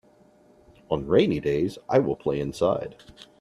[0.89, 2.95] On rainy days I will play inside.